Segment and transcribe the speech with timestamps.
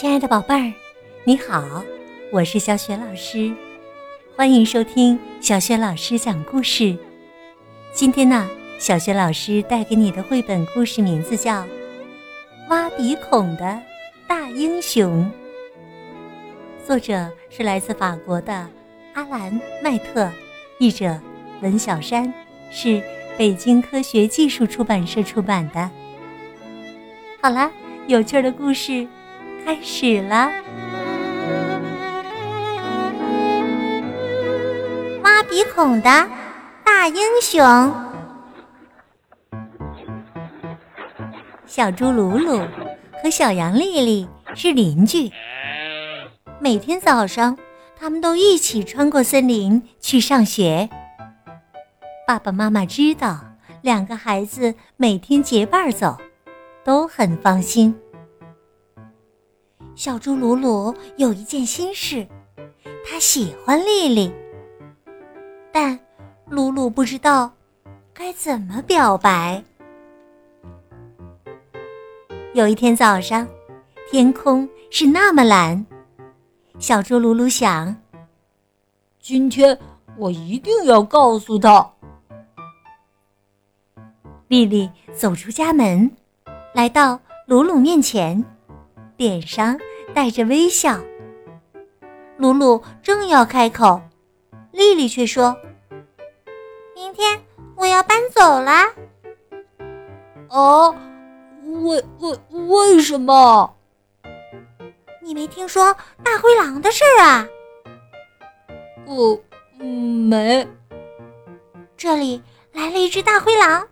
[0.00, 0.72] 亲爱的宝贝儿，
[1.24, 1.84] 你好，
[2.32, 3.54] 我是小雪老师，
[4.34, 6.96] 欢迎收听小雪老师讲故事。
[7.92, 11.52] 今天呢，小雪老师带给你的绘本故事名字叫
[12.70, 13.78] 《挖鼻孔的
[14.26, 15.30] 大英雄》，
[16.86, 18.66] 作者是来自法国的
[19.12, 19.52] 阿兰·
[19.84, 20.30] 麦特，
[20.78, 21.20] 译者
[21.60, 22.32] 文小山，
[22.70, 23.02] 是
[23.36, 25.90] 北京科学技术出版社出版的。
[27.42, 27.70] 好了，
[28.06, 29.06] 有趣的故事。
[29.64, 30.50] 开始了！
[35.22, 36.28] 挖鼻孔的
[36.84, 37.94] 大英雄，
[41.66, 42.60] 小猪鲁鲁
[43.22, 45.30] 和小羊丽丽是邻居。
[46.58, 47.56] 每天早上，
[47.98, 50.88] 他们都一起穿过森林去上学。
[52.26, 53.40] 爸爸妈妈知道
[53.82, 56.16] 两个孩子每天结伴走，
[56.84, 57.94] 都很放心。
[60.00, 62.26] 小猪鲁鲁有一件心事，
[63.06, 64.32] 他喜欢丽丽，
[65.70, 66.00] 但
[66.48, 67.52] 鲁鲁不知道
[68.14, 69.62] 该怎么表白。
[72.54, 73.46] 有一天早上，
[74.10, 75.84] 天空是那么蓝，
[76.78, 77.94] 小猪鲁鲁想：
[79.20, 79.78] 今天
[80.16, 81.92] 我一定要告诉他。
[84.48, 86.10] 丽丽走出家门，
[86.72, 88.42] 来到鲁鲁面前，
[89.18, 89.78] 脸上。
[90.14, 90.98] 带着微笑，
[92.36, 94.00] 鲁鲁正要开口，
[94.72, 95.56] 丽丽却说
[96.94, 97.40] ：“明天
[97.76, 98.92] 我要搬走了。
[100.50, 100.94] ”“哦，
[101.84, 103.76] 为为为什么？
[105.22, 105.94] 你没听说
[106.24, 107.48] 大灰狼的事儿啊
[109.06, 109.38] ？”“哦，
[109.78, 110.66] 没。
[111.96, 113.86] ”“这里来了一只大灰狼，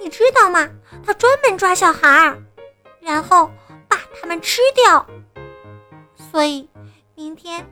[0.00, 0.68] 你知道吗？
[1.04, 2.38] 它专门抓小孩儿，
[3.00, 3.50] 然后
[3.88, 5.04] 把他们吃掉。”
[6.36, 6.68] 所以，
[7.14, 7.66] 明天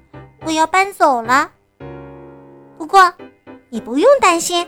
[0.47, 1.51] 我要搬走了。
[2.79, 3.13] 不过，
[3.69, 4.67] 你不用担心。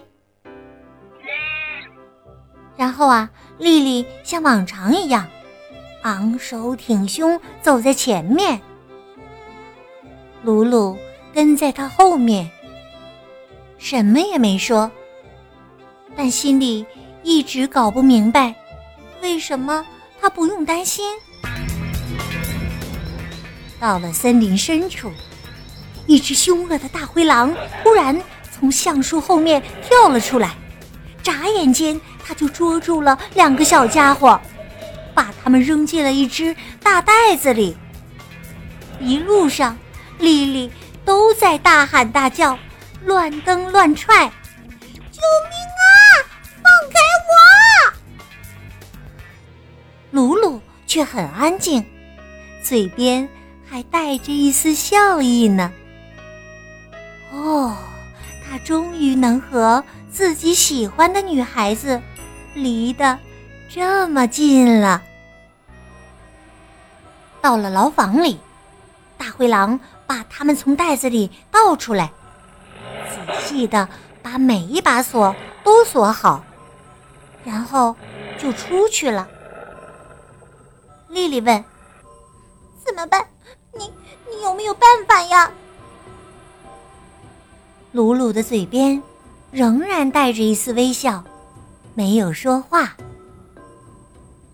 [2.76, 5.26] 然后啊，丽丽像往常一样，
[6.02, 8.60] 昂首挺胸走在前面，
[10.42, 10.98] 鲁鲁
[11.32, 12.50] 跟在她后面，
[13.78, 14.90] 什么也没说，
[16.14, 16.84] 但心里
[17.22, 18.54] 一直搞不明白，
[19.22, 19.86] 为什么
[20.20, 21.18] 他不用担心。
[23.78, 25.12] 到了森林深处，
[26.06, 28.20] 一只凶恶的大灰狼忽然
[28.50, 30.54] 从橡树后面跳了出来，
[31.22, 34.40] 眨眼间他就捉住了两个小家伙，
[35.14, 37.76] 把他们扔进了一只大袋子里。
[38.98, 39.76] 一路上，
[40.18, 40.70] 丽丽
[41.04, 42.58] 都在大喊大叫，
[43.04, 44.26] 乱蹬乱踹
[45.12, 45.20] ：“救
[45.50, 45.92] 命啊！
[46.62, 46.98] 放开
[47.28, 47.92] 我！”
[50.12, 51.84] 鲁鲁却很安静，
[52.62, 53.28] 嘴边。
[53.68, 55.72] 还带着一丝笑意呢。
[57.32, 57.76] 哦，
[58.44, 62.00] 他终于能和自己喜欢的女孩子
[62.54, 63.18] 离得
[63.68, 65.02] 这么近了。
[67.42, 68.40] 到了牢房里，
[69.18, 72.10] 大灰狼把他们从袋子里倒出来，
[73.10, 73.88] 仔细的
[74.22, 76.44] 把每一把锁都锁好，
[77.44, 77.94] 然后
[78.38, 79.28] 就出去了。
[81.08, 81.64] 丽丽问
[82.84, 83.24] ：“怎么办？”
[84.36, 85.50] 你有没有办法呀？
[87.92, 89.02] 鲁鲁的嘴边
[89.50, 91.24] 仍然带着一丝微笑，
[91.94, 92.94] 没有说话。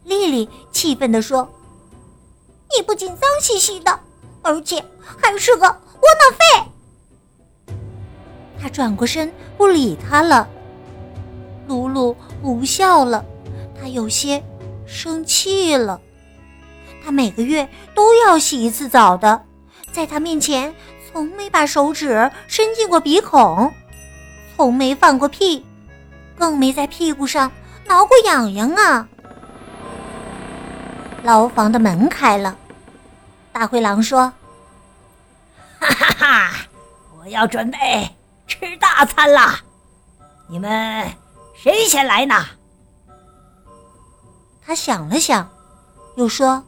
[0.04, 1.48] 丽丽气愤地说
[2.76, 3.98] ：“你不仅脏兮兮的，
[4.42, 4.84] 而且
[5.20, 7.74] 还是个窝囊废。”
[8.62, 10.48] 他转过身不理他了。
[11.66, 13.24] 鲁鲁不笑了，
[13.80, 14.40] 他有些
[14.86, 16.00] 生气了。
[17.04, 19.44] 他每个月都要洗一次澡的，
[19.92, 20.74] 在他面前
[21.10, 23.72] 从没把手指伸进过鼻孔，
[24.56, 25.64] 从没放过屁，
[26.36, 27.52] 更没在屁股上
[27.86, 29.06] 挠过痒痒啊！
[31.22, 32.56] 牢房的门开了，
[33.52, 34.32] 大灰狼说
[35.78, 36.50] ：“哈哈哈，
[37.18, 38.10] 我要准备
[38.46, 39.60] 吃大餐啦！
[40.48, 41.12] 你们
[41.54, 42.34] 谁先来呢？”
[44.64, 45.48] 他想了想，
[46.16, 46.64] 又说。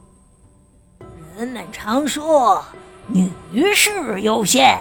[1.37, 2.65] 人们常说
[3.09, 4.79] “女士优先”。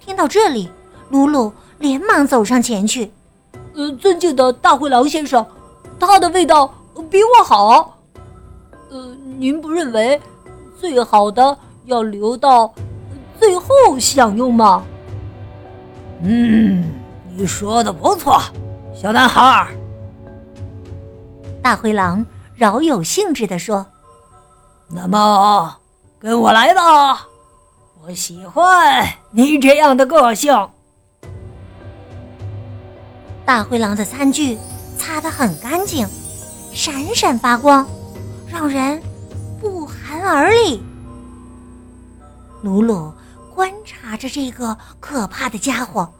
[0.00, 0.70] 听到这里，
[1.10, 3.10] 鲁鲁连忙走上前去
[3.74, 5.44] ：“呃，尊敬的大灰狼先生，
[5.98, 6.72] 它的味道
[7.10, 7.98] 比我好。
[8.90, 10.20] 呃，您不认为
[10.78, 12.72] 最好的要留到
[13.38, 14.84] 最后享用吗
[16.22, 16.84] ？”“嗯，
[17.36, 18.40] 你说的不错，
[18.94, 19.68] 小男孩。”
[21.62, 23.86] 大灰狼饶有兴致地说。
[24.86, 25.76] 那么，
[26.24, 27.28] 跟我来吧，
[28.02, 30.70] 我喜欢你这样的个性。
[33.44, 34.58] 大灰狼的餐具
[34.96, 36.08] 擦得很干净，
[36.72, 37.86] 闪闪发光，
[38.50, 39.02] 让人
[39.60, 40.82] 不寒而栗。
[42.62, 43.12] 鲁鲁
[43.54, 46.10] 观察着这个可怕的家伙，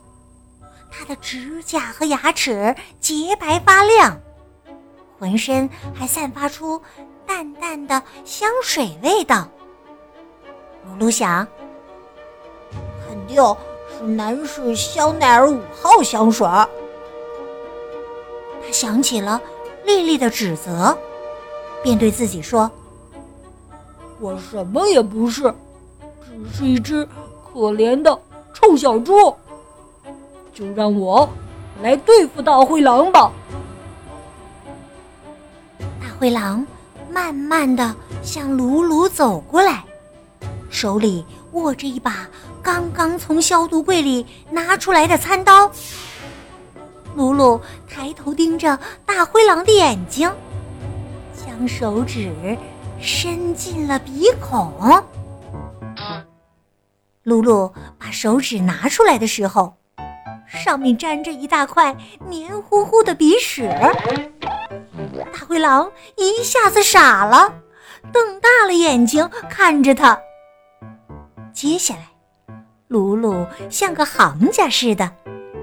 [0.90, 4.20] 他的指甲和牙齿洁白发亮，
[5.18, 6.78] 浑身还散发出
[7.26, 9.48] 淡淡的香水味道。
[10.86, 11.46] 鲁鲁想，
[13.06, 13.42] 肯定
[13.88, 16.46] 是男士香奈儿五号香水。
[16.46, 16.68] 他
[18.70, 19.40] 想起了
[19.84, 20.96] 丽丽的指责，
[21.82, 22.70] 便对自己说
[24.20, 25.52] ：“我什么也不是，
[26.22, 27.06] 只是一只
[27.44, 28.18] 可怜的
[28.52, 29.34] 臭小猪。
[30.52, 31.28] 就让我
[31.82, 33.32] 来对付大灰狼吧。”
[36.00, 36.64] 大灰狼
[37.10, 39.84] 慢慢的向鲁鲁走过来，
[40.74, 42.28] 手里握着一把
[42.60, 45.70] 刚刚从消毒柜里拿出来的餐刀。
[47.14, 48.76] 鲁鲁抬头盯着
[49.06, 50.28] 大灰狼的眼睛，
[51.36, 52.58] 将手指
[53.00, 54.72] 伸进了鼻孔。
[57.22, 59.76] 鲁鲁把手指拿出来的时候，
[60.48, 61.96] 上面粘着一大块
[62.28, 63.70] 黏糊糊的鼻屎。
[65.32, 67.54] 大灰狼一下子傻了，
[68.12, 70.18] 瞪大了眼睛看着他。
[71.54, 72.08] 接下来，
[72.88, 75.08] 鲁鲁像个行家似的。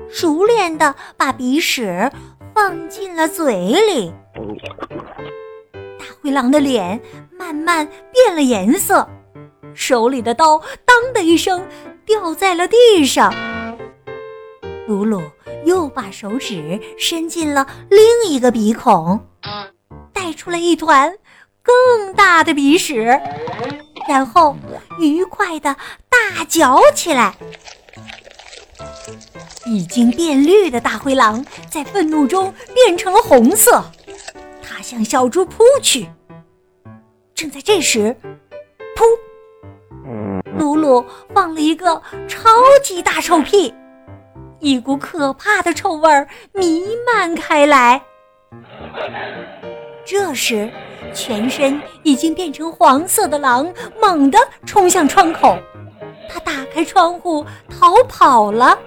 [0.09, 2.09] 熟练的把鼻屎
[2.55, 4.13] 放进了嘴里，
[5.99, 6.99] 大灰狼的脸
[7.37, 9.07] 慢慢变了颜色，
[9.73, 11.65] 手里的刀“当”的一声
[12.05, 13.33] 掉在了地上。
[14.87, 15.21] 鲁鲁
[15.65, 19.19] 又把手指伸进了另一个鼻孔，
[20.13, 21.13] 带出了一团
[21.61, 23.19] 更大的鼻屎，
[24.11, 24.57] 然后
[24.99, 25.73] 愉快的
[26.09, 27.33] 大嚼起来。
[29.65, 33.81] 已经变绿的大灰狼在愤怒中变成了红色，
[34.61, 36.09] 它向小猪扑去。
[37.33, 38.13] 正在这时，
[38.97, 39.05] 噗！
[40.57, 42.49] 鲁鲁放了一个超
[42.83, 43.73] 级大臭屁，
[44.59, 48.01] 一股可怕的臭味弥漫开来。
[50.05, 50.69] 这时，
[51.13, 53.71] 全身已经变成黄色的狼
[54.01, 55.57] 猛地冲向窗口，
[56.29, 58.77] 他打开窗户逃跑了。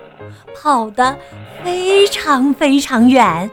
[0.56, 1.14] 跑得
[1.62, 3.50] 非常非常远，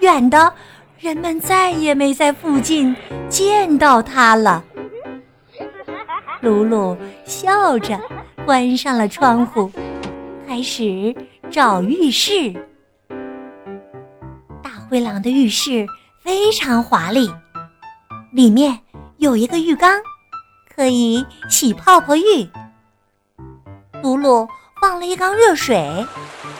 [0.00, 0.54] 远的
[0.98, 2.96] 人们再也没在附近
[3.28, 4.64] 见到他了。
[6.40, 8.00] 鲁鲁笑着
[8.46, 9.70] 关上了窗户，
[10.46, 11.14] 开始
[11.50, 12.54] 找浴室。
[14.62, 15.86] 大灰狼的浴室
[16.22, 17.32] 非常华丽，
[18.32, 18.80] 里面
[19.18, 20.00] 有一个浴缸，
[20.74, 22.48] 可以洗泡泡浴。
[24.02, 24.48] 鲁鲁。
[24.80, 26.04] 放了一缸热水，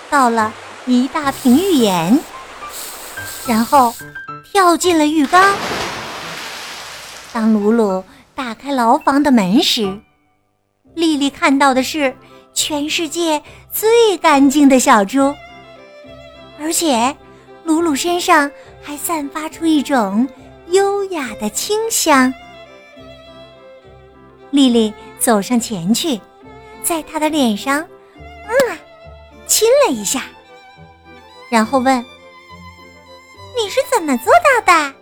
[0.09, 0.55] 倒了
[0.87, 2.20] 一大瓶浴盐，
[3.49, 3.93] 然后
[4.44, 5.56] 跳进了浴缸。
[7.32, 8.05] 当鲁鲁
[8.37, 9.99] 打开牢房的门时，
[10.94, 12.17] 丽丽看到的是
[12.55, 13.43] 全世界
[13.73, 15.35] 最干净的小猪，
[16.61, 17.17] 而且
[17.64, 18.49] 鲁鲁身上
[18.82, 20.28] 还散发出一种
[20.68, 22.33] 优雅的清香。
[24.50, 26.21] 丽丽走上前去，
[26.83, 27.80] 在他的脸上。
[28.49, 28.78] 嗯，
[29.47, 30.25] 亲了一下，
[31.49, 31.97] 然后问
[33.57, 34.95] ：“你是怎么做到的？”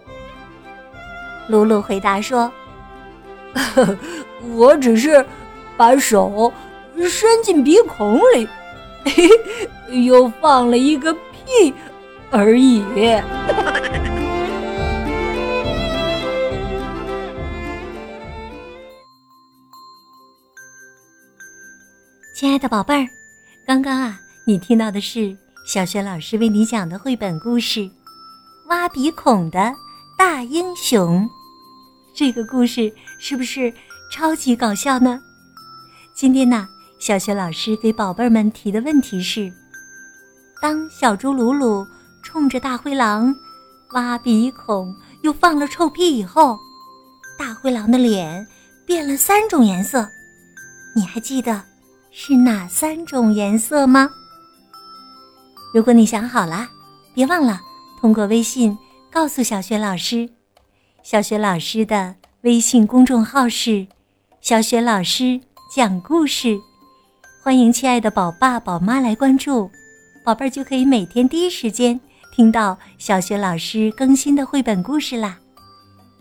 [1.48, 2.52] 鲁鲁回答说
[4.54, 5.24] ：“我只是
[5.76, 6.52] 把手
[7.08, 8.48] 伸进鼻孔里，
[10.06, 11.74] 又放了一个屁
[12.30, 12.82] 而已。”
[22.34, 23.06] 亲爱的宝贝儿。
[23.66, 27.80] 刚刚啊，你听到的是小雪老师为你讲的绘本故事
[28.68, 29.72] 《挖鼻孔的
[30.18, 31.22] 大英雄》。
[32.16, 33.72] 这个故事是不是
[34.10, 35.20] 超级搞笑呢？
[36.14, 36.66] 今天呢，
[36.98, 39.52] 小雪老师给宝贝儿们提的问题是：
[40.60, 41.86] 当小猪鲁鲁
[42.22, 43.34] 冲着大灰狼
[43.92, 46.58] 挖鼻孔又放了臭屁以后，
[47.38, 48.46] 大灰狼的脸
[48.86, 50.08] 变了三种颜色，
[50.94, 51.62] 你还记得？
[52.12, 54.10] 是哪三种颜色吗？
[55.72, 56.68] 如果你想好了，
[57.14, 57.60] 别忘了
[58.00, 58.76] 通过微信
[59.12, 60.28] 告诉小雪老师。
[61.02, 63.86] 小雪老师的微信公众号是
[64.42, 65.40] “小雪老师
[65.72, 66.58] 讲故事”，
[67.44, 69.70] 欢迎亲爱的宝爸宝妈来关注，
[70.24, 72.00] 宝贝儿就可以每天第一时间
[72.30, 75.38] 听到小学老师更新的绘本故事啦。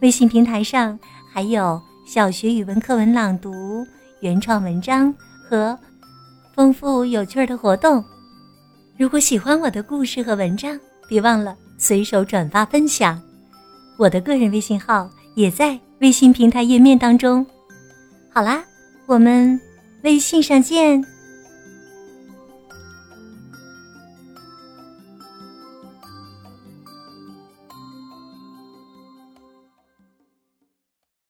[0.01, 0.98] 微信平台上
[1.32, 3.86] 还有小学语文课文朗读、
[4.22, 5.13] 原创文章
[5.48, 5.78] 和
[6.56, 8.04] 丰富有趣的活动。
[8.98, 13.22] 如果喜欢我的故事和文章，别忘了随手转发分享。
[13.98, 17.46] 我的个人微信号也在微信平台页面当中。
[18.30, 18.63] 好啦，
[19.06, 19.60] 我们
[20.04, 21.04] 微信上见。